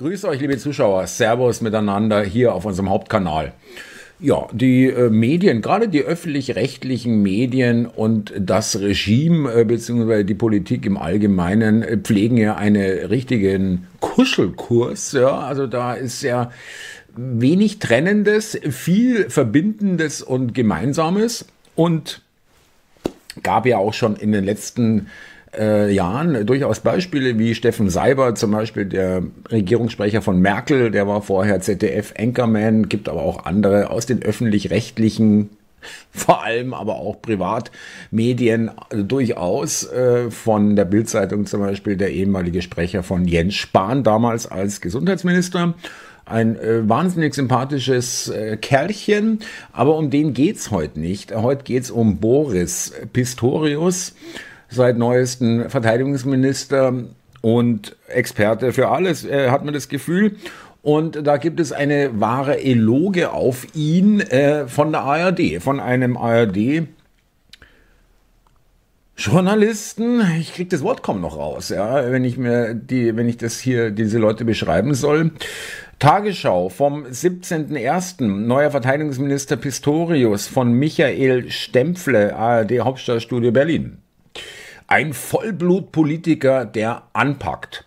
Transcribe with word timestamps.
Grüße 0.00 0.28
euch, 0.28 0.40
liebe 0.40 0.56
Zuschauer. 0.56 1.08
Servus 1.08 1.60
miteinander 1.60 2.22
hier 2.22 2.54
auf 2.54 2.64
unserem 2.64 2.88
Hauptkanal. 2.88 3.52
Ja, 4.20 4.46
die 4.52 4.86
äh, 4.86 5.10
Medien, 5.10 5.60
gerade 5.60 5.88
die 5.88 6.02
öffentlich-rechtlichen 6.02 7.20
Medien 7.20 7.84
und 7.84 8.32
das 8.38 8.78
Regime 8.78 9.52
äh, 9.52 9.64
bzw. 9.64 10.22
die 10.22 10.36
Politik 10.36 10.86
im 10.86 10.98
Allgemeinen 10.98 11.82
äh, 11.82 11.96
pflegen 11.96 12.36
ja 12.36 12.54
einen 12.54 12.80
richtigen 13.06 13.88
Kuschelkurs. 13.98 15.10
Ja, 15.14 15.36
also 15.40 15.66
da 15.66 15.94
ist 15.94 16.22
ja 16.22 16.52
wenig 17.16 17.80
Trennendes, 17.80 18.56
viel 18.70 19.28
Verbindendes 19.30 20.22
und 20.22 20.54
Gemeinsames 20.54 21.44
und 21.74 22.22
gab 23.42 23.66
ja 23.66 23.78
auch 23.78 23.94
schon 23.94 24.14
in 24.14 24.30
den 24.30 24.44
letzten 24.44 25.08
äh, 25.56 25.92
Jahren 25.92 26.46
durchaus 26.46 26.80
Beispiele 26.80 27.38
wie 27.38 27.54
Steffen 27.54 27.90
Seiber, 27.90 28.34
zum 28.34 28.50
Beispiel 28.50 28.84
der 28.84 29.22
Regierungssprecher 29.50 30.22
von 30.22 30.40
Merkel, 30.40 30.90
der 30.90 31.06
war 31.06 31.22
vorher 31.22 31.60
ZDF-Anchorman, 31.60 32.88
gibt 32.88 33.08
aber 33.08 33.22
auch 33.22 33.44
andere 33.44 33.90
aus 33.90 34.06
den 34.06 34.22
öffentlich-rechtlichen 34.22 35.50
vor 36.10 36.42
allem 36.42 36.74
aber 36.74 36.96
auch 36.96 37.22
Privatmedien 37.22 38.70
also 38.90 39.04
durchaus 39.04 39.84
äh, 39.90 40.30
von 40.30 40.76
der 40.76 40.84
Bildzeitung 40.84 41.46
zum 41.46 41.60
Beispiel 41.60 41.96
der 41.96 42.10
ehemalige 42.12 42.62
Sprecher 42.62 43.02
von 43.02 43.26
Jens 43.26 43.54
Spahn 43.54 44.02
damals 44.02 44.46
als 44.46 44.80
Gesundheitsminister 44.80 45.74
ein 46.24 46.56
äh, 46.56 46.86
wahnsinnig 46.88 47.34
sympathisches 47.34 48.28
äh, 48.28 48.56
Kerlchen, 48.58 49.40
aber 49.72 49.96
um 49.96 50.10
den 50.10 50.34
geht's 50.34 50.70
heute 50.70 51.00
nicht. 51.00 51.34
Heute 51.34 51.64
geht's 51.64 51.90
um 51.90 52.18
Boris 52.18 52.92
Pistorius, 53.12 54.14
seit 54.68 54.98
neuesten 54.98 55.70
Verteidigungsminister 55.70 56.92
und 57.40 57.96
Experte 58.08 58.72
für 58.72 58.88
alles, 58.88 59.24
äh, 59.24 59.50
hat 59.50 59.64
man 59.64 59.74
das 59.74 59.88
Gefühl. 59.88 60.36
Und 60.82 61.26
da 61.26 61.36
gibt 61.36 61.60
es 61.60 61.72
eine 61.72 62.20
wahre 62.20 62.62
Eloge 62.62 63.32
auf 63.32 63.66
ihn 63.74 64.20
äh, 64.20 64.68
von 64.68 64.92
der 64.92 65.02
ARD, 65.02 65.60
von 65.60 65.80
einem 65.80 66.16
ARD. 66.16 66.86
Journalisten, 69.16 70.22
ich 70.38 70.54
krieg 70.54 70.70
das 70.70 70.82
Wort 70.82 71.02
kaum 71.02 71.20
noch 71.20 71.36
raus, 71.36 71.70
ja, 71.70 72.12
wenn 72.12 72.22
ich 72.22 72.38
mir 72.38 72.74
die, 72.74 73.16
wenn 73.16 73.28
ich 73.28 73.36
das 73.36 73.58
hier, 73.58 73.90
diese 73.90 74.18
Leute 74.18 74.44
beschreiben 74.44 74.94
soll. 74.94 75.32
Tagesschau 75.98 76.68
vom 76.68 77.04
17.01. 77.04 78.24
Neuer 78.24 78.70
Verteidigungsminister 78.70 79.56
Pistorius 79.56 80.46
von 80.46 80.72
Michael 80.72 81.50
Stempfle, 81.50 82.36
ARD 82.36 82.78
Hauptstadtstudio 82.78 83.50
Berlin. 83.50 83.98
Ein 84.90 85.12
Vollblutpolitiker, 85.12 86.64
der 86.64 87.02
anpackt. 87.12 87.84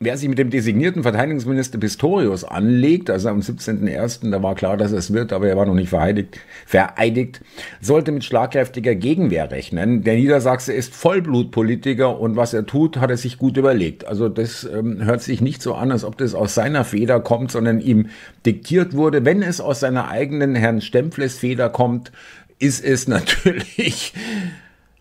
Wer 0.00 0.16
sich 0.16 0.28
mit 0.28 0.38
dem 0.38 0.50
designierten 0.50 1.04
Verteidigungsminister 1.04 1.78
Pistorius 1.78 2.42
anlegt, 2.42 3.08
also 3.08 3.28
am 3.28 3.38
17.01., 3.38 4.28
da 4.32 4.42
war 4.42 4.56
klar, 4.56 4.76
dass 4.76 4.90
es 4.90 5.12
wird, 5.12 5.32
aber 5.32 5.46
er 5.46 5.56
war 5.56 5.66
noch 5.66 5.74
nicht 5.74 5.90
vereidigt, 5.90 6.40
vereidigt, 6.66 7.40
sollte 7.80 8.10
mit 8.10 8.24
schlagkräftiger 8.24 8.96
Gegenwehr 8.96 9.48
rechnen. 9.52 10.02
Der 10.02 10.16
Niedersachse 10.16 10.72
ist 10.72 10.92
Vollblutpolitiker 10.92 12.18
und 12.18 12.34
was 12.34 12.52
er 12.52 12.66
tut, 12.66 12.96
hat 12.96 13.10
er 13.10 13.16
sich 13.16 13.38
gut 13.38 13.56
überlegt. 13.56 14.08
Also 14.08 14.28
das 14.28 14.64
ähm, 14.64 15.04
hört 15.04 15.22
sich 15.22 15.40
nicht 15.40 15.62
so 15.62 15.74
an, 15.74 15.92
als 15.92 16.02
ob 16.02 16.18
das 16.18 16.34
aus 16.34 16.56
seiner 16.56 16.84
Feder 16.84 17.20
kommt, 17.20 17.52
sondern 17.52 17.80
ihm 17.80 18.08
diktiert 18.44 18.96
wurde. 18.96 19.24
Wenn 19.24 19.42
es 19.42 19.60
aus 19.60 19.78
seiner 19.78 20.08
eigenen 20.08 20.56
Herrn 20.56 20.80
Stempfles 20.80 21.38
Feder 21.38 21.68
kommt, 21.68 22.10
ist 22.58 22.84
es 22.84 23.06
natürlich 23.08 24.14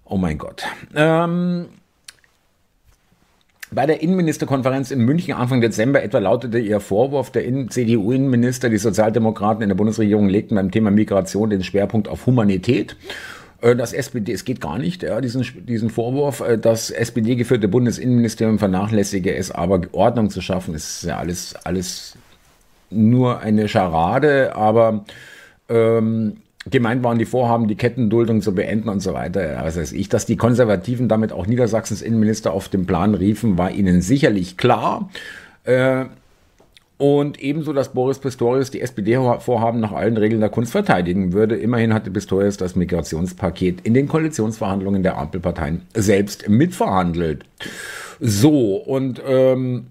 Oh 0.09 0.17
mein 0.17 0.39
Gott. 0.39 0.63
Ähm, 0.95 1.67
bei 3.71 3.85
der 3.85 4.01
Innenministerkonferenz 4.01 4.89
in 4.89 5.05
München 5.05 5.35
Anfang 5.35 5.61
Dezember 5.61 6.01
etwa 6.01 6.17
lautete 6.17 6.57
ihr 6.57 6.79
Vorwurf, 6.79 7.31
der 7.31 7.43
CDU-Innenminister, 7.69 8.69
die 8.69 8.79
Sozialdemokraten 8.79 9.61
in 9.61 9.69
der 9.69 9.75
Bundesregierung 9.75 10.27
legten 10.27 10.55
beim 10.55 10.71
Thema 10.71 10.89
Migration 10.89 11.51
den 11.51 11.63
Schwerpunkt 11.63 12.07
auf 12.07 12.25
Humanität. 12.25 12.95
Äh, 13.61 13.75
das 13.75 13.93
SPD, 13.93 14.33
es 14.33 14.45
geht 14.45 14.61
gar 14.61 14.79
nicht, 14.79 15.03
ja, 15.03 15.21
diesen, 15.21 15.45
diesen 15.67 15.91
Vorwurf, 15.91 16.39
äh, 16.39 16.57
das 16.57 16.89
SPD-geführte 16.89 17.67
Bundesinnenministerium 17.67 18.57
vernachlässige 18.57 19.35
es 19.35 19.51
aber, 19.51 19.81
Ordnung 19.91 20.31
zu 20.31 20.41
schaffen, 20.41 20.73
ist 20.73 21.03
ja 21.03 21.19
alles, 21.19 21.55
alles 21.63 22.17
nur 22.89 23.41
eine 23.41 23.67
Scharade, 23.67 24.55
aber 24.55 25.05
ähm, 25.69 26.37
Gemeint 26.69 27.03
waren 27.03 27.17
die 27.17 27.25
Vorhaben, 27.25 27.67
die 27.67 27.75
Kettenduldung 27.75 28.41
zu 28.41 28.53
beenden 28.53 28.89
und 28.89 28.99
so 28.99 29.13
weiter. 29.13 29.61
Was 29.63 29.77
weiß 29.77 29.93
ich, 29.93 30.09
dass 30.09 30.25
die 30.25 30.35
Konservativen 30.35 31.07
damit 31.07 31.31
auch 31.31 31.47
Niedersachsens 31.47 32.01
Innenminister 32.01 32.51
auf 32.51 32.67
den 32.67 32.85
Plan 32.85 33.15
riefen, 33.15 33.57
war 33.57 33.71
ihnen 33.71 34.01
sicherlich 34.01 34.57
klar. 34.57 35.09
Äh, 35.63 36.05
und 36.97 37.39
ebenso, 37.39 37.71
dass 37.71 37.93
Boris 37.93 38.19
Pistorius 38.19 38.71
die 38.71 38.81
SPD-Vorhaben 38.81 39.79
nach 39.79 39.93
allen 39.93 40.17
Regeln 40.17 40.41
der 40.41 40.49
Kunst 40.49 40.73
verteidigen 40.73 41.31
würde. 41.31 41.55
Immerhin 41.55 41.93
hatte 41.93 42.11
Pistorius 42.11 42.57
das 42.57 42.75
Migrationspaket 42.75 43.79
in 43.83 43.93
den 43.93 44.09
Koalitionsverhandlungen 44.09 45.01
der 45.01 45.17
Ampelparteien 45.17 45.83
selbst 45.93 46.49
mitverhandelt. 46.49 47.45
So, 48.19 48.75
und 48.75 49.21
ähm, 49.25 49.87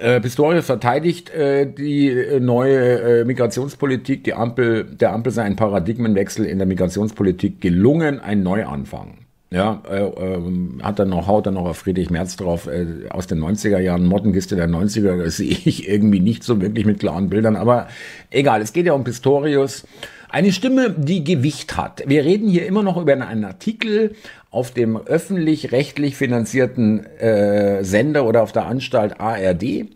äh, 0.00 0.20
Pistorius 0.20 0.66
verteidigt 0.66 1.30
äh, 1.30 1.70
die 1.70 2.08
äh, 2.08 2.40
neue 2.40 3.20
äh, 3.20 3.24
Migrationspolitik. 3.24 4.24
Die 4.24 4.34
Ampel, 4.34 4.84
der 4.84 5.12
Ampel 5.12 5.32
sei 5.32 5.42
ein 5.42 5.56
Paradigmenwechsel 5.56 6.44
in 6.44 6.58
der 6.58 6.66
Migrationspolitik 6.66 7.60
gelungen, 7.60 8.20
ein 8.20 8.42
Neuanfang. 8.42 9.18
Ja, 9.52 9.82
äh, 9.90 10.04
ähm, 10.04 10.80
hat 10.80 11.00
dann 11.00 11.08
noch, 11.08 11.26
haut 11.26 11.46
dann 11.46 11.54
noch 11.54 11.66
auf 11.66 11.78
Friedrich 11.78 12.08
Merz 12.08 12.36
drauf, 12.36 12.68
äh, 12.68 13.08
aus 13.10 13.26
den 13.26 13.40
90er 13.40 13.80
Jahren, 13.80 14.06
Mottenkiste 14.06 14.54
der 14.54 14.68
90er, 14.68 15.22
das 15.22 15.36
sehe 15.38 15.50
ich 15.50 15.88
irgendwie 15.88 16.20
nicht 16.20 16.44
so 16.44 16.60
wirklich 16.60 16.86
mit 16.86 17.00
klaren 17.00 17.28
Bildern, 17.28 17.56
aber 17.56 17.88
egal, 18.30 18.62
es 18.62 18.72
geht 18.72 18.86
ja 18.86 18.92
um 18.92 19.02
Pistorius. 19.02 19.84
Eine 20.30 20.52
Stimme, 20.52 20.90
die 20.96 21.24
Gewicht 21.24 21.76
hat. 21.76 22.04
Wir 22.06 22.24
reden 22.24 22.48
hier 22.48 22.66
immer 22.66 22.84
noch 22.84 22.96
über 22.96 23.12
einen 23.12 23.44
Artikel 23.44 24.14
auf 24.50 24.70
dem 24.70 24.96
öffentlich-rechtlich 24.96 26.16
finanzierten 26.16 27.04
äh, 27.18 27.82
Sender 27.82 28.24
oder 28.24 28.42
auf 28.42 28.52
der 28.52 28.66
Anstalt 28.66 29.20
ARD 29.20 29.62
äh, 29.62 29.86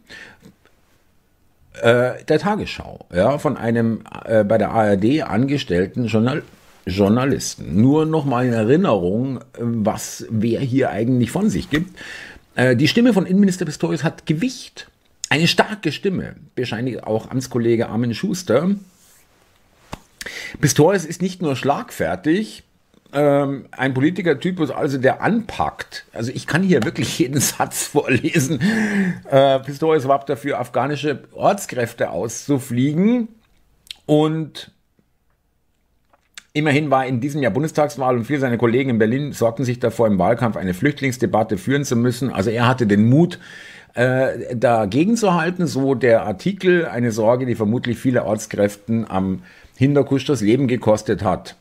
der 1.82 2.38
Tagesschau, 2.38 3.06
ja, 3.14 3.38
von 3.38 3.56
einem 3.56 4.02
äh, 4.24 4.44
bei 4.44 4.58
der 4.58 4.70
ARD 4.70 5.22
angestellten 5.22 6.06
Journal 6.06 6.42
Journalisten. 6.86 7.80
Nur 7.80 8.04
noch 8.04 8.24
mal 8.24 8.44
in 8.44 8.52
Erinnerung, 8.52 9.40
was 9.58 10.26
wer 10.30 10.60
hier 10.60 10.90
eigentlich 10.90 11.30
von 11.30 11.48
sich 11.48 11.70
gibt. 11.70 11.98
Äh, 12.56 12.76
die 12.76 12.88
Stimme 12.88 13.12
von 13.12 13.24
Innenminister 13.24 13.64
Pistorius 13.64 14.04
hat 14.04 14.26
Gewicht. 14.26 14.88
Eine 15.30 15.46
starke 15.46 15.92
Stimme, 15.92 16.34
bescheinigt 16.54 17.04
auch 17.04 17.30
Amtskollege 17.30 17.88
Armin 17.88 18.14
Schuster. 18.14 18.70
Pistorius 20.60 21.04
ist 21.04 21.22
nicht 21.22 21.42
nur 21.42 21.56
schlagfertig, 21.56 22.64
ähm, 23.12 23.66
ein 23.70 23.94
Politikertypus, 23.94 24.70
also 24.70 24.98
der 24.98 25.22
anpackt. 25.22 26.04
Also 26.12 26.32
ich 26.34 26.46
kann 26.46 26.62
hier 26.62 26.82
wirklich 26.82 27.18
jeden 27.18 27.40
Satz 27.40 27.84
vorlesen. 27.86 28.60
Äh, 29.30 29.60
Pistorius 29.60 30.08
warb 30.08 30.26
dafür, 30.26 30.58
afghanische 30.58 31.24
Ortskräfte 31.32 32.10
auszufliegen 32.10 33.28
und 34.06 34.70
Immerhin 36.56 36.88
war 36.88 37.04
in 37.04 37.20
diesem 37.20 37.42
Jahr 37.42 37.50
Bundestagswahl 37.50 38.16
und 38.16 38.26
viele 38.26 38.38
seiner 38.38 38.58
Kollegen 38.58 38.90
in 38.90 38.98
Berlin 38.98 39.32
sorgten 39.32 39.64
sich 39.64 39.80
davor, 39.80 40.06
im 40.06 40.20
Wahlkampf 40.20 40.56
eine 40.56 40.72
Flüchtlingsdebatte 40.72 41.58
führen 41.58 41.84
zu 41.84 41.96
müssen. 41.96 42.30
Also 42.32 42.50
er 42.50 42.68
hatte 42.68 42.86
den 42.86 43.08
Mut, 43.08 43.40
äh, 43.94 44.54
dagegen 44.54 45.16
zu 45.16 45.34
halten, 45.34 45.66
so 45.66 45.96
der 45.96 46.22
Artikel, 46.22 46.86
eine 46.86 47.10
Sorge, 47.10 47.44
die 47.44 47.56
vermutlich 47.56 47.98
viele 47.98 48.24
Ortskräften 48.24 49.10
am 49.10 49.42
Hinterkusch 49.76 50.24
das 50.24 50.40
Leben 50.40 50.68
gekostet 50.68 51.22
hat. 51.22 51.56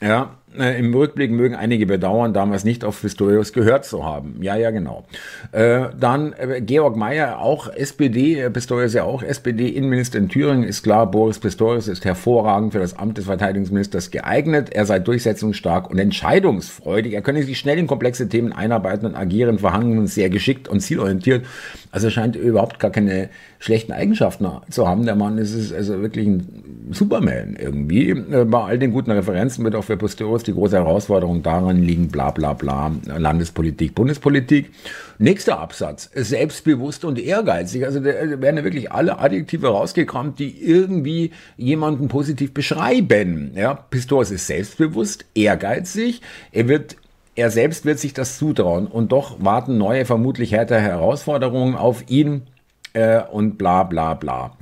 Ja, 0.00 0.37
äh, 0.56 0.78
im 0.78 0.94
Rückblick 0.94 1.30
mögen 1.30 1.54
einige 1.54 1.86
bedauern, 1.86 2.32
damals 2.32 2.64
nicht 2.64 2.84
auf 2.84 3.00
Pistorius 3.00 3.52
gehört 3.52 3.84
zu 3.84 4.04
haben. 4.04 4.36
Ja, 4.40 4.56
ja, 4.56 4.70
genau. 4.70 5.04
Äh, 5.52 5.86
dann 5.98 6.32
äh, 6.32 6.60
Georg 6.60 6.96
Mayer, 6.96 7.40
auch 7.40 7.68
SPD, 7.68 8.40
äh, 8.40 8.50
Pistorius 8.50 8.94
ja 8.94 9.04
auch 9.04 9.22
SPD-Innenminister 9.22 10.18
in 10.18 10.28
Thüringen, 10.28 10.64
ist 10.64 10.82
klar, 10.82 11.10
Boris 11.10 11.38
Pistorius 11.38 11.88
ist 11.88 12.04
hervorragend 12.04 12.72
für 12.72 12.78
das 12.78 12.98
Amt 12.98 13.18
des 13.18 13.26
Verteidigungsministers 13.26 14.10
geeignet. 14.10 14.70
Er 14.70 14.86
sei 14.86 14.98
durchsetzungsstark 14.98 15.90
und 15.90 15.98
entscheidungsfreudig. 15.98 17.12
Er 17.12 17.22
könne 17.22 17.42
sich 17.42 17.58
schnell 17.58 17.78
in 17.78 17.86
komplexe 17.86 18.28
Themen 18.28 18.52
einarbeiten 18.52 19.06
und 19.06 19.14
agieren, 19.14 19.58
verhandeln 19.58 19.98
und 19.98 20.06
sehr 20.06 20.30
geschickt 20.30 20.68
und 20.68 20.80
zielorientiert. 20.80 21.44
Also 21.90 22.08
er 22.08 22.10
scheint 22.10 22.36
überhaupt 22.36 22.78
gar 22.78 22.90
keine 22.90 23.28
schlechten 23.58 23.92
Eigenschaften 23.92 24.46
zu 24.70 24.86
haben. 24.86 25.04
Der 25.04 25.16
Mann 25.16 25.38
ist 25.38 25.72
also 25.72 26.00
wirklich 26.00 26.26
ein 26.26 26.90
Superman 26.90 27.56
irgendwie. 27.58 28.10
Äh, 28.10 28.44
bei 28.44 28.62
all 28.62 28.78
den 28.78 28.92
guten 28.92 29.10
Referenzen 29.10 29.64
wird 29.64 29.74
auch 29.74 29.84
für 29.84 29.96
Pistorius 29.96 30.37
die 30.42 30.52
große 30.52 30.76
Herausforderung 30.76 31.42
daran 31.42 31.82
liegen, 31.82 32.08
bla 32.08 32.30
bla 32.30 32.52
bla, 32.52 32.92
Landespolitik, 33.06 33.94
Bundespolitik. 33.94 34.70
Nächster 35.18 35.58
Absatz, 35.58 36.10
selbstbewusst 36.14 37.04
und 37.04 37.18
ehrgeizig. 37.18 37.84
Also 37.84 38.00
da 38.00 38.10
werden 38.10 38.58
ja 38.58 38.64
wirklich 38.64 38.92
alle 38.92 39.18
Adjektive 39.18 39.68
rausgekramt, 39.68 40.38
die 40.38 40.62
irgendwie 40.62 41.32
jemanden 41.56 42.08
positiv 42.08 42.54
beschreiben. 42.54 43.52
Ja, 43.54 43.74
Pistorius 43.74 44.30
ist 44.30 44.46
selbstbewusst, 44.46 45.24
ehrgeizig, 45.34 46.22
er 46.52 46.68
wird 46.68 46.96
er 47.34 47.52
selbst 47.52 47.84
wird 47.84 48.00
sich 48.00 48.14
das 48.14 48.36
zutrauen 48.36 48.88
und 48.88 49.12
doch 49.12 49.36
warten 49.38 49.78
neue, 49.78 50.04
vermutlich 50.04 50.50
härtere 50.50 50.80
Herausforderungen 50.80 51.76
auf 51.76 52.02
ihn 52.08 52.48
äh, 52.94 53.22
und 53.22 53.58
bla 53.58 53.84
bla 53.84 54.14
bla. 54.14 54.56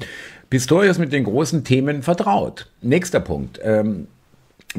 Pistorius 0.50 0.98
mit 0.98 1.12
den 1.12 1.24
großen 1.24 1.64
Themen 1.64 2.02
vertraut. 2.02 2.70
Nächster 2.82 3.20
Punkt. 3.20 3.58
Ähm, 3.62 4.08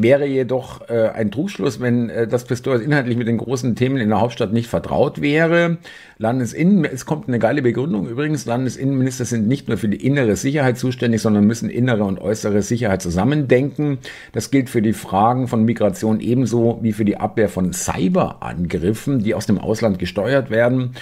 wäre 0.02 0.26
jedoch 0.26 0.90
äh, 0.90 1.10
ein 1.10 1.32
Trugschluss, 1.32 1.80
wenn 1.80 2.10
äh, 2.10 2.28
das 2.28 2.46
Pistorius 2.46 2.82
inhaltlich 2.82 3.18
mit 3.18 3.28
den 3.28 3.38
großen 3.38 3.76
Themen 3.76 3.98
in 3.98 4.10
der 4.10 4.22
Hauptstadt 4.22 4.54
nicht 4.54 4.68
vertraut 4.68 5.22
wäre. 5.22 5.78
Landesinnen, 6.18 6.86
es 6.86 7.06
kommt 7.06 7.28
eine 7.28 7.40
geile 7.40 7.62
Begründung 7.62 8.08
übrigens, 8.08 8.46
Landesinnenminister 8.46 9.26
sind 9.26 9.48
nicht 9.48 9.68
nur 9.68 9.78
für 9.78 9.90
die 9.90 10.06
innere 10.06 10.36
Sicherheit 10.36 10.78
zuständig, 10.78 11.22
sondern 11.22 11.46
müssen 11.46 11.70
innere 11.70 12.04
und 12.04 12.20
äußere 12.20 12.62
Sicherheit 12.62 13.02
zusammendenken. 13.02 14.00
Das 14.34 14.52
gilt 14.52 14.70
für 14.70 14.82
die 14.82 14.94
Fragen 14.94 15.48
von 15.48 15.64
Migration 15.64 16.20
ebenso 16.20 16.80
wie 16.82 16.94
für 16.94 17.06
die 17.06 17.18
Abwehr 17.18 17.50
von 17.50 17.74
Cyberangriffen, 17.74 19.24
die 19.24 19.36
aus 19.36 19.46
dem 19.46 19.60
Ausland 19.60 20.00
gesteuert 20.00 20.50
werden. 20.50 20.96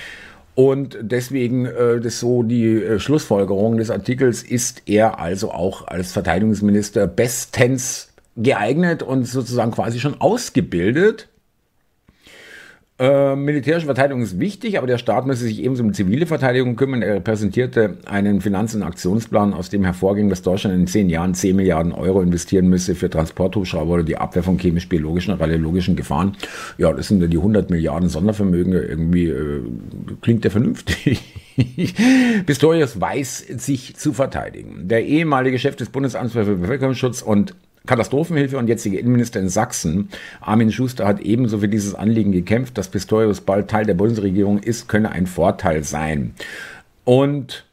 Und 0.55 0.97
deswegen, 1.01 1.65
äh, 1.65 1.99
das 1.99 2.19
so 2.19 2.41
die 2.41 2.81
äh, 2.81 2.99
Schlussfolgerung 2.99 3.77
des 3.77 3.91
Artikels, 3.91 4.41
ist 4.41 4.83
er 4.85 5.19
also 5.19 5.51
auch 5.51 5.85
als 5.87 6.13
Verteidigungsminister 6.13 7.07
bestens 7.07 8.14
geeignet 8.35 9.03
und 9.03 9.25
sozusagen 9.25 9.71
quasi 9.71 9.99
schon 9.99 10.19
ausgebildet. 10.19 11.29
Äh, 12.97 13.35
militärische 13.35 13.87
Verteidigung 13.87 14.21
ist 14.21 14.39
wichtig, 14.39 14.77
aber 14.77 14.87
der 14.87 14.97
Staat 14.97 15.25
müsse 15.25 15.43
sich 15.43 15.61
ebenso 15.61 15.83
um 15.83 15.93
zivile 15.93 16.25
Verteidigung 16.25 16.77
kümmern. 16.77 17.01
Er 17.01 17.19
präsentierte 17.19 17.97
einen 18.05 18.39
Finanz- 18.39 18.73
und 18.73 18.83
Aktionsplan, 18.83 19.53
aus 19.53 19.69
dem 19.69 19.83
hervorging, 19.83 20.29
dass 20.29 20.43
Deutschland 20.43 20.75
in 20.75 20.87
zehn 20.87 21.09
Jahren 21.09 21.33
10 21.33 21.57
Milliarden 21.57 21.91
Euro 21.91 22.21
investieren 22.21 22.69
müsse 22.69 22.95
für 22.95 23.09
Transporthubschrauber 23.09 23.95
oder 23.95 24.03
die 24.03 24.15
Abwehr 24.15 24.43
von 24.43 24.57
chemisch-biologischen 24.57 25.33
und 25.33 25.41
radiologischen 25.41 25.97
Gefahren. 25.97 26.37
Ja, 26.77 26.93
das 26.93 27.09
sind 27.09 27.21
ja 27.21 27.27
die 27.27 27.37
100 27.37 27.69
Milliarden 27.69 28.07
Sondervermögen. 28.07 28.71
Irgendwie 28.71 29.27
äh, 29.27 29.61
klingt 30.21 30.45
der 30.45 30.51
vernünftig. 30.51 31.21
Pistorius 32.45 33.01
weiß 33.01 33.45
sich 33.57 33.97
zu 33.97 34.13
verteidigen. 34.13 34.87
Der 34.87 35.05
ehemalige 35.05 35.59
Chef 35.59 35.75
des 35.75 35.89
Bundesamts 35.89 36.31
für 36.31 36.45
Bevölkerungsschutz 36.45 37.21
und 37.21 37.55
Katastrophenhilfe 37.85 38.57
und 38.57 38.67
jetzige 38.67 38.99
Innenminister 38.99 39.39
in 39.39 39.49
Sachsen, 39.49 40.09
Armin 40.41 40.71
Schuster, 40.71 41.07
hat 41.07 41.19
ebenso 41.19 41.59
für 41.59 41.67
dieses 41.67 41.95
Anliegen 41.95 42.31
gekämpft, 42.31 42.77
dass 42.77 42.89
Pistorius 42.89 43.41
bald 43.41 43.69
Teil 43.69 43.85
der 43.85 43.93
Bundesregierung 43.93 44.59
ist, 44.59 44.87
könne 44.87 45.11
ein 45.11 45.27
Vorteil 45.27 45.83
sein. 45.83 46.33
Und 47.03 47.65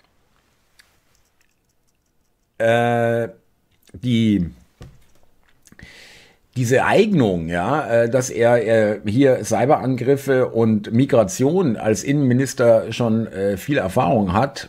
äh, 2.58 3.28
die 3.92 4.50
diese 6.56 6.84
Eignung, 6.84 7.48
ja, 7.48 8.02
äh, 8.02 8.10
dass 8.10 8.28
er 8.28 8.66
äh, 8.66 9.00
hier 9.06 9.42
Cyberangriffe 9.44 10.48
und 10.48 10.92
Migration 10.92 11.76
als 11.76 12.04
Innenminister 12.04 12.92
schon 12.92 13.26
äh, 13.26 13.56
viel 13.56 13.78
Erfahrung 13.78 14.32
hat, 14.34 14.68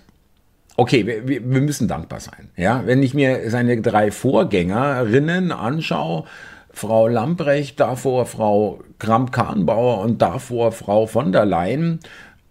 okay, 0.77 1.05
wir, 1.05 1.27
wir 1.27 1.61
müssen 1.61 1.87
dankbar 1.87 2.19
sein. 2.19 2.49
Ja, 2.55 2.83
wenn 2.85 3.03
ich 3.03 3.13
mir 3.13 3.49
seine 3.49 3.81
drei 3.81 4.11
Vorgängerinnen 4.11 5.51
anschaue, 5.51 6.25
Frau 6.71 7.07
Lamprecht, 7.07 7.79
davor 7.79 8.25
Frau 8.25 8.79
Kramp-Karrenbauer 8.99 9.99
und 9.99 10.21
davor 10.21 10.71
Frau 10.71 11.05
von 11.05 11.31
der 11.31 11.45
Leyen, 11.45 11.99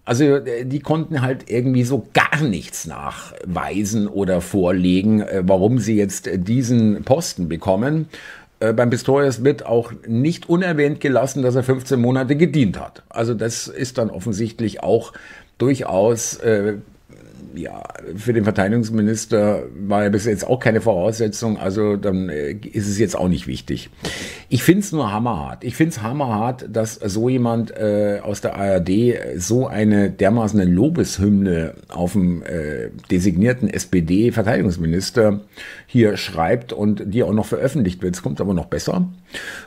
also 0.05 0.25
äh, 0.25 0.65
die 0.65 0.81
konnten 0.81 1.23
halt 1.23 1.51
irgendwie 1.51 1.85
so 1.85 2.07
gar 2.13 2.43
nichts 2.43 2.87
nachweisen 2.87 4.09
oder 4.09 4.41
vorlegen, 4.41 5.21
äh, 5.21 5.43
warum 5.45 5.79
sie 5.79 5.97
jetzt 5.97 6.29
diesen 6.33 7.03
Posten 7.05 7.49
bekommen. 7.49 8.09
Äh, 8.61 8.73
beim 8.73 8.91
Pistorius 8.91 9.45
wird 9.45 9.67
auch 9.67 9.93
nicht 10.07 10.49
unerwähnt 10.49 11.01
gelassen, 11.01 11.43
dass 11.43 11.57
er 11.57 11.63
15 11.63 12.01
Monate 12.01 12.37
gedient 12.37 12.79
hat. 12.79 13.03
Also 13.09 13.35
das 13.35 13.67
ist 13.67 13.99
dann 13.99 14.11
offensichtlich 14.11 14.83
auch 14.83 15.13
durchaus 15.59 16.37
äh, 16.37 16.75
ja, 17.55 17.83
für 18.17 18.33
den 18.33 18.45
Verteidigungsminister 18.45 19.65
war 19.75 20.05
ja 20.05 20.09
bis 20.09 20.25
jetzt 20.25 20.47
auch 20.47 20.59
keine 20.59 20.81
Voraussetzung, 20.81 21.59
also 21.59 21.97
dann 21.97 22.29
äh, 22.29 22.53
ist 22.53 22.89
es 22.89 22.99
jetzt 22.99 23.17
auch 23.17 23.29
nicht 23.29 23.47
wichtig. 23.47 23.91
Ich 24.49 24.63
finde 24.63 24.81
es 24.81 24.93
nur 24.93 25.13
hammerhart. 25.13 25.65
Ich 25.65 25.77
finde 25.77 25.91
es 25.91 26.03
hammerhart, 26.03 26.67
dass 26.71 26.95
so 26.95 27.29
jemand 27.29 27.71
äh, 27.71 28.21
aus 28.23 28.41
der 28.41 28.57
ARD 28.57 28.91
so 29.37 29.67
eine 29.67 30.11
dermaßen 30.11 30.61
eine 30.61 30.71
Lobeshymne 30.71 31.75
auf 31.89 32.13
dem 32.13 32.43
äh, 32.43 32.91
designierten 33.11 33.69
SPD-Verteidigungsminister 33.69 35.41
hier 35.87 36.17
schreibt 36.17 36.73
und 36.73 37.03
die 37.07 37.23
auch 37.23 37.33
noch 37.33 37.47
veröffentlicht 37.47 38.03
wird. 38.03 38.15
Es 38.15 38.23
kommt 38.23 38.41
aber 38.41 38.55
noch 38.55 38.67
besser, 38.67 39.09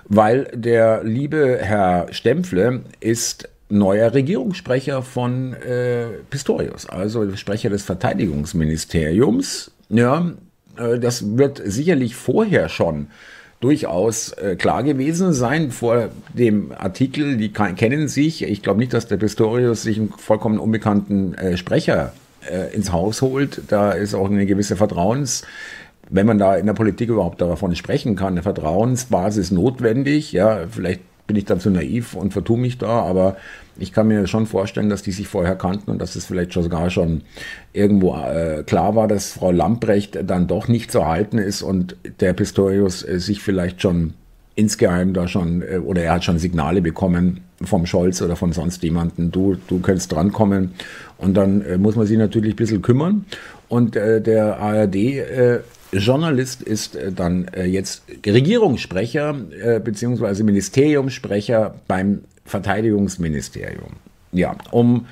weil 0.05 0.45
der 0.53 1.03
liebe 1.03 1.59
Herr 1.61 2.07
Stempfle 2.11 2.81
ist 2.99 3.49
neuer 3.69 4.13
Regierungssprecher 4.13 5.01
von 5.01 5.53
äh, 5.53 6.05
Pistorius, 6.29 6.85
also 6.87 7.35
Sprecher 7.35 7.69
des 7.69 7.83
Verteidigungsministeriums. 7.83 9.71
Ja, 9.89 10.31
äh, 10.77 10.99
das 10.99 11.37
wird 11.37 11.61
sicherlich 11.63 12.15
vorher 12.15 12.69
schon 12.69 13.07
durchaus 13.59 14.33
äh, 14.33 14.55
klar 14.55 14.83
gewesen 14.83 15.33
sein 15.33 15.71
vor 15.71 16.09
dem 16.33 16.71
Artikel. 16.71 17.37
Die 17.37 17.51
kennen 17.51 18.07
sich. 18.07 18.43
Ich 18.43 18.61
glaube 18.61 18.79
nicht, 18.79 18.93
dass 18.93 19.07
der 19.07 19.17
Pistorius 19.17 19.83
sich 19.83 19.97
einen 19.97 20.09
vollkommen 20.09 20.59
unbekannten 20.59 21.33
äh, 21.35 21.57
Sprecher 21.57 22.13
äh, 22.49 22.75
ins 22.75 22.91
Haus 22.91 23.21
holt. 23.21 23.63
Da 23.69 23.91
ist 23.91 24.13
auch 24.13 24.29
eine 24.29 24.45
gewisse 24.45 24.75
Vertrauens 24.75 25.43
wenn 26.09 26.27
man 26.27 26.37
da 26.37 26.55
in 26.55 26.65
der 26.65 26.73
Politik 26.73 27.09
überhaupt 27.09 27.41
davon 27.41 27.75
sprechen 27.75 28.15
kann, 28.15 28.33
eine 28.33 28.43
Vertrauensbasis 28.43 29.51
notwendig. 29.51 30.31
Ja, 30.31 30.67
vielleicht 30.69 31.01
bin 31.27 31.35
ich 31.35 31.45
dann 31.45 31.59
zu 31.59 31.69
naiv 31.69 32.13
und 32.13 32.33
vertue 32.33 32.57
mich 32.57 32.77
da, 32.77 33.01
aber 33.01 33.37
ich 33.77 33.91
kann 33.91 34.07
mir 34.07 34.27
schon 34.27 34.45
vorstellen, 34.45 34.89
dass 34.89 35.01
die 35.01 35.11
sich 35.11 35.27
vorher 35.27 35.55
kannten 35.55 35.91
und 35.91 35.99
dass 35.99 36.15
es 36.15 36.25
vielleicht 36.25 36.53
sogar 36.53 36.89
schon 36.89 37.21
irgendwo 37.73 38.15
äh, 38.15 38.63
klar 38.63 38.95
war, 38.95 39.07
dass 39.07 39.33
Frau 39.33 39.51
Lamprecht 39.51 40.19
dann 40.29 40.47
doch 40.47 40.67
nicht 40.67 40.91
zu 40.91 41.05
halten 41.05 41.37
ist 41.37 41.61
und 41.61 41.95
der 42.19 42.33
Pistorius 42.33 43.03
äh, 43.03 43.19
sich 43.19 43.41
vielleicht 43.41 43.81
schon 43.81 44.13
insgeheim 44.55 45.13
da 45.13 45.27
schon, 45.27 45.61
äh, 45.61 45.77
oder 45.77 46.03
er 46.03 46.13
hat 46.13 46.23
schon 46.23 46.39
Signale 46.39 46.81
bekommen 46.81 47.41
vom 47.63 47.85
Scholz 47.85 48.21
oder 48.21 48.35
von 48.35 48.53
sonst 48.53 48.83
jemanden, 48.83 49.31
du, 49.31 49.57
du 49.67 49.79
könntest 49.79 50.11
drankommen. 50.11 50.73
Und 51.17 51.35
dann 51.35 51.61
äh, 51.61 51.77
muss 51.77 51.95
man 51.95 52.05
sich 52.05 52.17
natürlich 52.17 52.53
ein 52.53 52.57
bisschen 52.57 52.81
kümmern. 52.81 53.25
Und 53.67 53.95
äh, 53.95 54.21
der 54.21 54.59
ARD 54.59 54.95
äh, 54.95 55.59
Journalist 55.91 56.61
ist 56.61 56.95
äh, 56.95 57.11
dann 57.11 57.47
äh, 57.49 57.65
jetzt 57.65 58.03
Regierungssprecher 58.25 59.35
äh, 59.61 59.79
bzw. 59.79 60.43
Ministeriumssprecher 60.43 61.75
beim 61.87 62.21
Verteidigungsministerium. 62.45 63.93
Ja, 64.31 64.55
um 64.71 65.07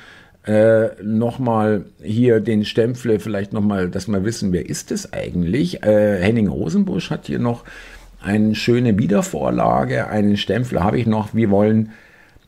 äh, 0.46 0.90
nochmal 1.02 1.86
hier 2.02 2.42
den 2.42 2.66
Stempfle, 2.66 3.20
vielleicht 3.20 3.54
nochmal, 3.54 3.90
dass 3.90 4.08
wir 4.08 4.26
wissen, 4.26 4.52
wer 4.52 4.68
ist 4.68 4.92
es 4.92 5.14
eigentlich? 5.14 5.84
Äh, 5.84 6.22
Henning 6.22 6.48
Rosenbusch 6.48 7.10
hat 7.10 7.28
hier 7.28 7.40
noch 7.40 7.64
eine 8.22 8.56
schöne 8.56 8.98
Wiedervorlage, 8.98 10.08
einen 10.08 10.38
Stempfle 10.38 10.84
habe 10.84 11.00
ich 11.00 11.06
noch. 11.06 11.34
Wir 11.34 11.50
wollen 11.50 11.92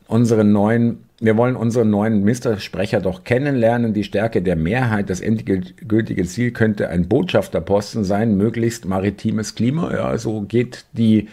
unseren 0.07 0.51
neuen 0.51 1.04
wir 1.19 1.37
wollen 1.37 1.55
unseren 1.55 1.89
neuen 1.89 2.23
Ministersprecher 2.23 2.99
doch 2.99 3.23
kennenlernen. 3.23 3.93
Die 3.93 4.03
Stärke 4.03 4.41
der 4.41 4.57
Mehrheit, 4.57 5.09
das 5.09 5.21
endgültige 5.21 6.25
Ziel 6.25 6.51
könnte 6.51 6.89
ein 6.89 7.07
Botschafterposten 7.07 8.03
sein, 8.03 8.35
möglichst 8.35 8.83
maritimes 8.85 9.55
Klima. 9.55 9.93
Ja, 9.93 10.17
so 10.17 10.41
geht 10.41 10.85
die 10.91 11.29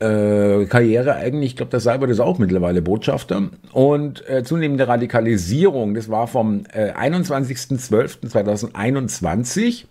äh, 0.00 0.64
Karriere 0.66 1.14
eigentlich. 1.14 1.52
Ich 1.52 1.56
glaube, 1.56 1.70
der 1.70 1.80
Seibert 1.80 2.10
ist 2.10 2.20
auch 2.20 2.38
mittlerweile 2.38 2.82
Botschafter. 2.82 3.48
Und 3.72 4.28
äh, 4.28 4.42
zunehmende 4.42 4.88
Radikalisierung, 4.88 5.94
das 5.94 6.10
war 6.10 6.26
vom 6.26 6.64
äh, 6.72 6.92
21.12.2021 6.92 9.84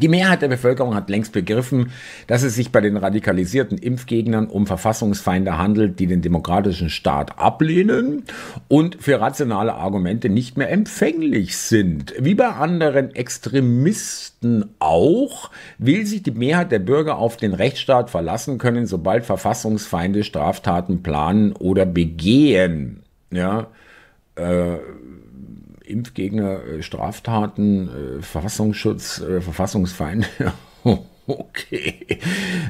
die 0.00 0.08
Mehrheit 0.08 0.42
der 0.42 0.48
Bevölkerung 0.48 0.94
hat 0.94 1.08
längst 1.08 1.32
begriffen, 1.32 1.92
dass 2.26 2.42
es 2.42 2.54
sich 2.54 2.72
bei 2.72 2.80
den 2.80 2.96
radikalisierten 2.96 3.78
Impfgegnern 3.78 4.46
um 4.46 4.66
Verfassungsfeinde 4.66 5.58
handelt, 5.58 5.98
die 5.98 6.06
den 6.06 6.22
demokratischen 6.22 6.90
Staat 6.90 7.38
ablehnen 7.38 8.24
und 8.68 8.96
für 9.00 9.20
rationale 9.20 9.74
Argumente 9.74 10.28
nicht 10.28 10.56
mehr 10.56 10.70
empfänglich 10.70 11.56
sind. 11.56 12.14
Wie 12.18 12.34
bei 12.34 12.48
anderen 12.48 13.14
Extremisten 13.14 14.66
auch, 14.78 15.50
will 15.78 16.06
sich 16.06 16.22
die 16.22 16.30
Mehrheit 16.32 16.72
der 16.72 16.78
Bürger 16.78 17.18
auf 17.18 17.36
den 17.36 17.54
Rechtsstaat 17.54 18.10
verlassen 18.10 18.58
können, 18.58 18.86
sobald 18.86 19.24
Verfassungsfeinde 19.24 20.24
Straftaten 20.24 21.02
planen 21.02 21.52
oder 21.52 21.86
begehen. 21.86 23.02
Ja, 23.30 23.68
äh, 24.36 24.76
Impfgegner, 25.86 26.64
äh, 26.64 26.82
Straftaten, 26.82 27.88
äh, 27.88 28.22
Verfassungsschutz, 28.22 29.20
äh, 29.20 29.40
Verfassungsfeinde. 29.40 30.26
okay. 31.26 32.06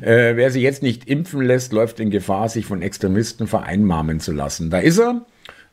Äh, 0.01 0.37
wer 0.37 0.51
sich 0.51 0.63
jetzt 0.63 0.83
nicht 0.83 1.09
impfen 1.09 1.43
lässt, 1.43 1.73
läuft 1.73 2.01
in 2.01 2.11
Gefahr, 2.11 2.49
sich 2.49 2.67
von 2.67 2.83
Extremisten 2.83 3.47
vereinnahmen 3.47 4.21
zu 4.21 4.33
lassen. 4.33 4.71
Da 4.71 4.79
ist 4.79 4.99
er. 4.99 5.25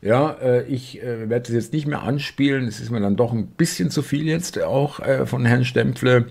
Ja, 0.02 0.36
äh, 0.42 0.64
ich 0.66 1.02
äh, 1.02 1.30
werde 1.30 1.46
das 1.46 1.54
jetzt 1.54 1.72
nicht 1.72 1.86
mehr 1.86 2.02
anspielen. 2.02 2.66
Es 2.66 2.78
ist 2.78 2.90
mir 2.90 3.00
dann 3.00 3.16
doch 3.16 3.32
ein 3.32 3.46
bisschen 3.46 3.90
zu 3.90 4.02
viel 4.02 4.26
jetzt 4.26 4.62
auch 4.62 5.00
von 5.24 5.46
Herrn 5.46 5.64
Stempfle. 5.64 6.26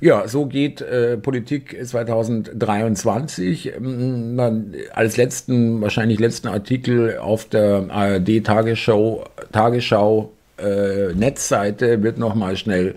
Ja, 0.00 0.26
so 0.28 0.46
geht 0.46 0.82
Politik 1.22 1.76
2023. 1.84 3.74
Ähm, 3.76 4.72
als 4.92 5.18
letzten, 5.18 5.82
wahrscheinlich 5.82 6.18
letzten 6.18 6.48
Artikel 6.48 7.18
auf 7.18 7.44
der 7.44 7.90
ARD 7.90 8.44
Tagesschau, 8.44 9.26
Tagesschau 9.52 10.32
äh, 10.58 11.14
Netzseite 11.14 12.02
wird 12.02 12.18
nochmal 12.18 12.56
schnell 12.56 12.94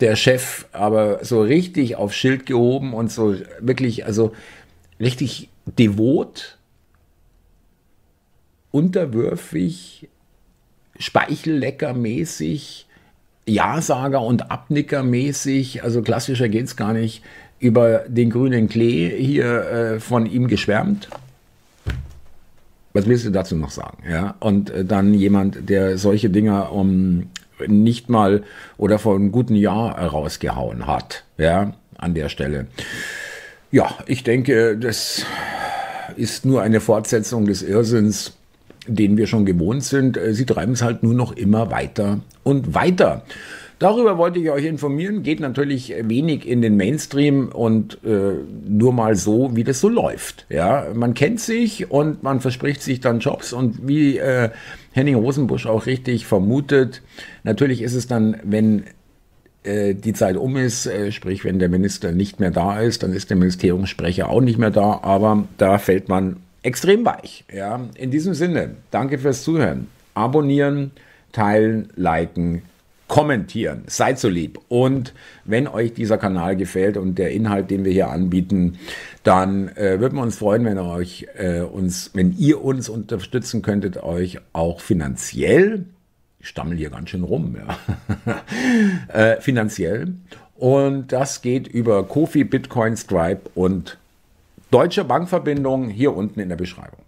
der 0.00 0.16
Chef 0.16 0.66
aber 0.72 1.24
so 1.24 1.40
richtig 1.40 1.96
auf 1.96 2.12
Schild 2.12 2.46
gehoben 2.46 2.92
und 2.92 3.10
so 3.10 3.34
wirklich, 3.60 4.04
also 4.04 4.32
richtig 5.00 5.48
devot, 5.64 6.58
unterwürfig, 8.70 10.08
speichelleckermäßig, 10.98 12.86
Ja-Sager 13.46 14.20
und 14.20 14.50
Abnicker-mäßig, 14.50 15.82
also 15.82 16.02
klassischer 16.02 16.48
geht 16.48 16.66
es 16.66 16.76
gar 16.76 16.92
nicht, 16.92 17.22
über 17.58 18.00
den 18.08 18.30
grünen 18.30 18.68
Klee 18.68 19.08
hier 19.08 19.70
äh, 19.70 20.00
von 20.00 20.26
ihm 20.26 20.46
geschwärmt. 20.46 21.08
Was 22.96 23.06
willst 23.06 23.26
du 23.26 23.30
dazu 23.30 23.56
noch 23.56 23.70
sagen? 23.70 23.98
Ja? 24.10 24.36
Und 24.40 24.70
äh, 24.70 24.84
dann 24.84 25.12
jemand, 25.12 25.68
der 25.68 25.98
solche 25.98 26.30
Dinger 26.30 26.72
um 26.72 27.26
nicht 27.66 28.08
mal 28.08 28.42
oder 28.78 28.98
vor 28.98 29.14
einem 29.14 29.32
guten 29.32 29.54
Jahr 29.54 29.98
rausgehauen 29.98 30.86
hat, 30.86 31.24
ja, 31.36 31.74
an 31.98 32.14
der 32.14 32.30
Stelle. 32.30 32.68
Ja, 33.70 33.94
ich 34.06 34.24
denke, 34.24 34.78
das 34.78 35.26
ist 36.16 36.46
nur 36.46 36.62
eine 36.62 36.80
Fortsetzung 36.80 37.44
des 37.46 37.62
Irrsinns, 37.62 38.32
den 38.86 39.18
wir 39.18 39.26
schon 39.26 39.44
gewohnt 39.44 39.84
sind. 39.84 40.18
Sie 40.30 40.46
treiben 40.46 40.72
es 40.72 40.82
halt 40.82 41.02
nur 41.02 41.12
noch 41.12 41.32
immer 41.32 41.70
weiter 41.70 42.20
und 42.44 42.74
weiter. 42.74 43.24
Darüber 43.78 44.16
wollte 44.16 44.38
ich 44.38 44.50
euch 44.50 44.64
informieren. 44.64 45.22
Geht 45.22 45.40
natürlich 45.40 45.94
wenig 46.02 46.48
in 46.48 46.62
den 46.62 46.76
Mainstream 46.76 47.48
und 47.48 47.98
äh, 48.04 48.32
nur 48.66 48.92
mal 48.92 49.16
so, 49.16 49.54
wie 49.54 49.64
das 49.64 49.80
so 49.80 49.88
läuft. 49.88 50.46
Ja, 50.48 50.86
man 50.94 51.12
kennt 51.12 51.40
sich 51.40 51.90
und 51.90 52.22
man 52.22 52.40
verspricht 52.40 52.80
sich 52.80 53.00
dann 53.00 53.20
Jobs 53.20 53.52
und 53.52 53.86
wie 53.86 54.16
äh, 54.16 54.48
Henning 54.92 55.16
Rosenbusch 55.16 55.66
auch 55.66 55.84
richtig 55.84 56.24
vermutet, 56.24 57.02
natürlich 57.44 57.82
ist 57.82 57.94
es 57.94 58.06
dann, 58.06 58.38
wenn 58.42 58.84
äh, 59.62 59.94
die 59.94 60.14
Zeit 60.14 60.38
um 60.38 60.56
ist, 60.56 60.86
äh, 60.86 61.12
sprich 61.12 61.44
wenn 61.44 61.58
der 61.58 61.68
Minister 61.68 62.12
nicht 62.12 62.40
mehr 62.40 62.50
da 62.50 62.80
ist, 62.80 63.02
dann 63.02 63.12
ist 63.12 63.28
der 63.28 63.36
Ministeriumssprecher 63.36 64.30
auch 64.30 64.40
nicht 64.40 64.58
mehr 64.58 64.70
da, 64.70 65.00
aber 65.02 65.44
da 65.58 65.76
fällt 65.76 66.08
man 66.08 66.36
extrem 66.62 67.04
weich. 67.04 67.44
Ja, 67.52 67.80
in 67.94 68.10
diesem 68.10 68.32
Sinne, 68.32 68.76
danke 68.90 69.18
fürs 69.18 69.42
Zuhören. 69.42 69.88
Abonnieren, 70.14 70.92
teilen, 71.32 71.90
liken, 71.96 72.62
kommentieren. 73.08 73.84
Seid 73.86 74.18
so 74.18 74.28
lieb. 74.28 74.58
Und 74.68 75.14
wenn 75.44 75.68
euch 75.68 75.94
dieser 75.94 76.18
Kanal 76.18 76.56
gefällt 76.56 76.96
und 76.96 77.16
der 77.16 77.30
Inhalt, 77.30 77.70
den 77.70 77.84
wir 77.84 77.92
hier 77.92 78.10
anbieten, 78.10 78.78
dann 79.22 79.68
äh, 79.76 80.00
würden 80.00 80.16
wir 80.16 80.22
uns 80.22 80.36
freuen, 80.36 80.64
wenn 80.64 80.78
ihr 80.78 80.84
euch 80.84 81.26
äh, 81.36 81.60
uns, 81.60 82.10
wenn 82.14 82.36
ihr 82.36 82.62
uns 82.62 82.88
unterstützen 82.88 83.62
könntet, 83.62 84.02
euch 84.02 84.38
auch 84.52 84.80
finanziell. 84.80 85.84
Ich 86.40 86.48
stammel 86.48 86.76
hier 86.76 86.90
ganz 86.90 87.10
schön 87.10 87.22
rum, 87.22 87.56
ja. 87.56 88.34
äh, 89.08 89.40
finanziell. 89.40 90.14
Und 90.56 91.12
das 91.12 91.42
geht 91.42 91.68
über 91.68 92.04
Kofi, 92.04 92.44
Bitcoin, 92.44 92.96
Stripe 92.96 93.50
und 93.54 93.98
Deutsche 94.70 95.04
Bankverbindung 95.04 95.88
hier 95.88 96.16
unten 96.16 96.40
in 96.40 96.48
der 96.48 96.56
Beschreibung. 96.56 97.00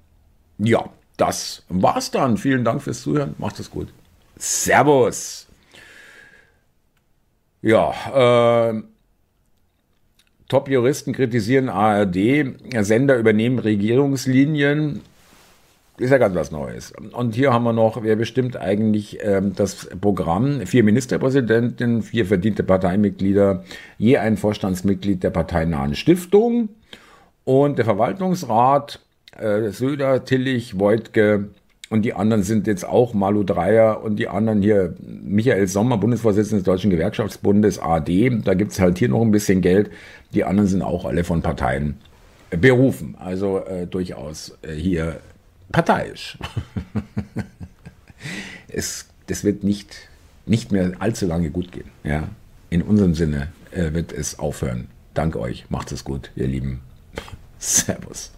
Ja, 0.59 0.91
das 1.17 1.65
war's 1.69 2.11
dann. 2.11 2.37
Vielen 2.37 2.65
Dank 2.65 2.83
fürs 2.83 3.03
Zuhören. 3.03 3.35
Macht 3.39 3.59
es 3.59 3.71
gut. 3.71 3.89
Servus. 4.39 5.48
Ja, 7.61 8.71
äh, 8.71 8.83
Top-Juristen 10.49 11.13
kritisieren 11.13 11.69
ARD, 11.69 12.55
Sender 12.81 13.17
übernehmen 13.19 13.59
Regierungslinien. 13.59 15.03
Ist 15.99 16.11
ja 16.11 16.19
ganz 16.19 16.37
was 16.37 16.53
Neues. 16.53 16.93
Und 17.13 17.35
hier 17.35 17.53
haben 17.53 17.65
wir 17.65 17.73
noch, 17.73 18.03
wer 18.05 18.15
bestimmt 18.15 18.57
eigentlich 18.57 19.19
ähm, 19.21 19.55
das 19.57 19.89
Programm? 20.01 20.65
Vier 20.65 20.85
Ministerpräsidenten, 20.85 22.03
vier 22.03 22.25
verdiente 22.25 22.63
Parteimitglieder, 22.63 23.65
je 23.99 24.17
ein 24.19 24.37
Vorstandsmitglied 24.37 25.25
der 25.25 25.31
parteinahen 25.31 25.97
Stiftung 25.97 26.69
und 27.45 27.79
der 27.79 27.85
Verwaltungsrat, 27.85 29.01
äh, 29.37 29.71
Söder, 29.71 30.25
Tillich, 30.25 30.79
Voigtke, 30.79 31.49
und 31.91 32.03
die 32.03 32.13
anderen 32.13 32.43
sind 32.43 32.67
jetzt 32.67 32.85
auch 32.87 33.15
Malu 33.15 33.45
Dreier 33.45 34.03
und 34.03 34.17
die 34.17 34.29
anderen 34.29 34.61
hier, 34.61 34.95
Michael 35.01 35.67
Sommer, 35.69 35.97
Bundesvorsitzender 35.97 36.59
des 36.59 36.65
Deutschen 36.65 36.91
Gewerkschaftsbundes, 36.91 37.79
AD. 37.79 38.41
Da 38.45 38.55
gibt 38.55 38.73
es 38.73 38.81
halt 38.81 38.99
hier 38.99 39.09
noch 39.09 39.23
ein 39.23 39.31
bisschen 39.31 39.63
Geld. 39.63 39.91
Die 40.35 40.45
anderen 40.45 40.69
sind 40.69 40.83
auch 40.83 41.07
alle 41.07 41.25
von 41.25 41.41
Parteien 41.41 41.97
berufen. 42.51 43.17
Also 43.19 43.65
äh, 43.65 43.87
durchaus 43.87 44.59
äh, 44.63 44.75
hier 44.75 45.21
parteiisch. 45.73 46.39
es, 48.69 49.09
das 49.27 49.45
wird 49.45 49.65
nicht, 49.65 50.09
nicht 50.45 50.71
mehr 50.73 50.93
allzu 50.99 51.27
lange 51.27 51.51
gut 51.51 51.73
gehen. 51.73 51.89
Ja? 52.05 52.29
In 52.69 52.83
unserem 52.83 53.15
Sinne 53.15 53.49
äh, 53.71 53.95
wird 53.95 54.13
es 54.13 54.39
aufhören. 54.39 54.89
Danke 55.15 55.41
euch. 55.41 55.65
Macht 55.71 55.91
es 55.91 56.05
gut, 56.05 56.31
ihr 56.37 56.49
Lieben. 56.49 56.81
Servus. 57.59 58.33